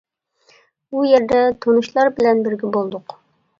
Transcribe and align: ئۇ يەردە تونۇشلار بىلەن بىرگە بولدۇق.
ئۇ 0.95 1.03
يەردە 1.09 1.43
تونۇشلار 1.67 2.11
بىلەن 2.19 2.43
بىرگە 2.51 2.75
بولدۇق. 2.79 3.19